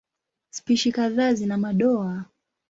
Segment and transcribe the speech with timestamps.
[0.49, 2.25] Spishi kadhaa zina madoa.